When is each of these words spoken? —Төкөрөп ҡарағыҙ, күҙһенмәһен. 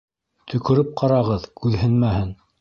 —Төкөрөп 0.53 0.95
ҡарағыҙ, 1.01 1.45
күҙһенмәһен. 1.61 2.35